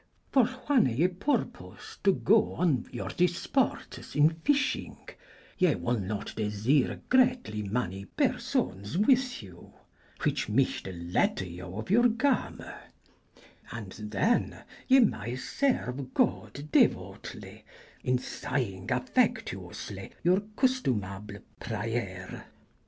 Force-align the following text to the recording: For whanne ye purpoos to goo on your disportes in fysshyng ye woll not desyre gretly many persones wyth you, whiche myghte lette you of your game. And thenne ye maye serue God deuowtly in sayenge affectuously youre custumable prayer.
For 0.31 0.45
whanne 0.47 0.87
ye 0.97 1.07
purpoos 1.09 1.99
to 2.03 2.11
goo 2.13 2.55
on 2.55 2.89
your 2.91 3.09
disportes 3.09 4.15
in 4.15 4.31
fysshyng 4.31 5.13
ye 5.59 5.75
woll 5.75 5.99
not 5.99 6.33
desyre 6.35 6.99
gretly 7.07 7.61
many 7.69 8.05
persones 8.17 8.97
wyth 8.97 9.43
you, 9.43 9.75
whiche 10.21 10.47
myghte 10.47 11.13
lette 11.13 11.47
you 11.47 11.75
of 11.75 11.91
your 11.91 12.09
game. 12.09 12.63
And 13.71 13.91
thenne 13.93 14.63
ye 14.87 15.01
maye 15.01 15.35
serue 15.35 16.09
God 16.15 16.53
deuowtly 16.73 17.61
in 18.03 18.17
sayenge 18.17 18.89
affectuously 18.89 20.13
youre 20.23 20.41
custumable 20.57 21.43
prayer. 21.59 22.47